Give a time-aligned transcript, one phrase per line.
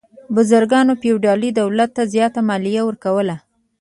[0.33, 3.35] بزګرانو فیوډالي دولت ته زیاته مالیه ورکوله.